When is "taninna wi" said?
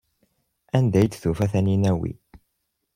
1.51-2.11